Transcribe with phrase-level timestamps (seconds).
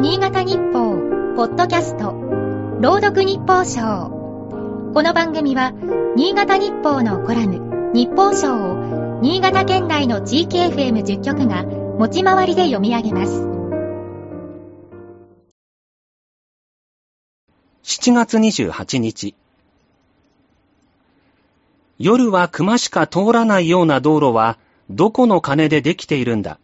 [0.00, 0.96] 新潟日報、
[1.36, 2.12] ポッドキャスト、
[2.80, 4.08] 朗読日報賞。
[4.94, 5.74] この番組は、
[6.16, 13.42] 新潟日報のコラム、日報賞を、新潟県内の地域 FM10 局が、持ち回りで読み上げます。
[17.82, 19.34] 7月28日。
[21.98, 24.56] 夜は熊しか通らないような道路は、
[24.88, 26.58] どこの金でできているんだ。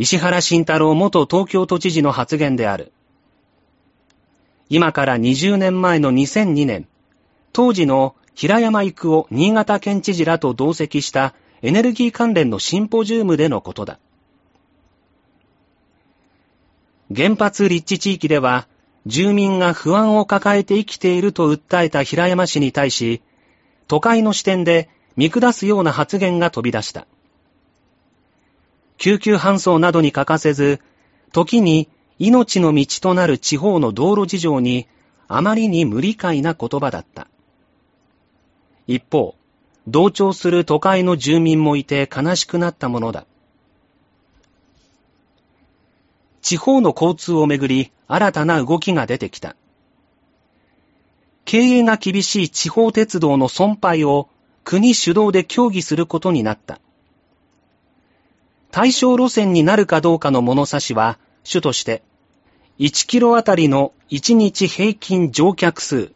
[0.00, 2.92] 石原慎太郎元東京都知事の発言である。
[4.68, 6.86] 今から20年前の2002年、
[7.52, 13.98] 当時の平山育夫新潟県知事らと同席したエネルギー関連のシンポジウムでのことだ。
[17.12, 18.68] 原発立地地域では、
[19.04, 23.20] 住民が不安を抱えて生きていると訴えた平山氏に対し、
[23.88, 27.08] 都会の視点で見下すような発言が飛び出した。
[28.98, 30.80] 救急搬送などに欠かせず、
[31.32, 31.88] 時に
[32.18, 34.88] 命の道となる地方の道路事情に
[35.28, 37.28] あまりに無理解な言葉だった。
[38.88, 39.36] 一方、
[39.86, 43.24] 同調する都会の住民もいて悲しくなったものだ。
[46.42, 49.54] 地方の交通をめぐり新たな動きが出てきた。
[51.44, 54.28] 経営が厳しい地方鉄道の損廃を
[54.64, 56.80] 国主導で協議することになった。
[58.70, 62.02] 対象路線になるかどうかの物差しは、主として、
[62.78, 66.12] 1キロあたりの1日平均乗客数、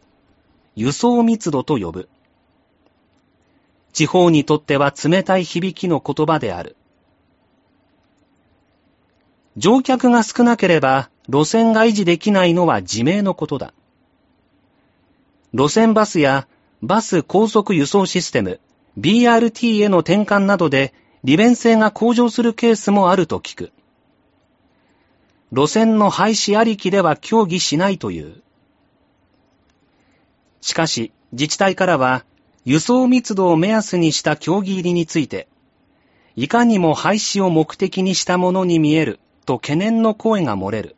[0.75, 2.09] 輸送密度と呼ぶ。
[3.91, 6.75] 地方にとっては冷たい響きの言葉である。
[9.55, 13.73] 乗客が少なければ路線が維持できないのは自明のことだ。
[15.53, 16.47] 路線バスや
[16.81, 18.59] バス高速輸送システム
[18.99, 23.71] BRT への転換などで利便性が向上するケースもあると聞く。
[25.53, 28.41] 路線の廃止ありきでは協議しないという。
[30.59, 32.25] しかし、自治体からは、
[32.65, 35.47] 輸送密度を目安にした協議入りについて、
[36.35, 40.95] いかにも廃止を目的にしたものに見えると懸念の声が漏れる。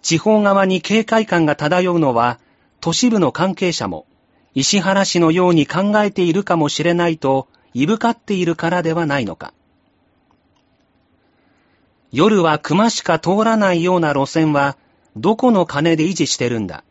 [0.00, 2.40] 地方側に警戒感が漂うのは、
[2.80, 4.06] 都市部の関係者も、
[4.54, 9.52] 石原氏のように考えているかもしれないといぶかっているからではないのか。
[12.12, 14.76] 夜は熊しか通らないような路線は、
[15.16, 16.84] どこの金で維持してるんだ。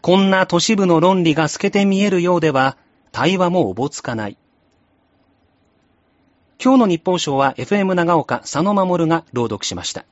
[0.00, 2.78] こんな都市部の論理が透けて見えるようでは、
[3.12, 4.38] 対話もおぼつかない。
[6.62, 10.04] 今日の日報賞は FM 長岡佐野守が朗読しました。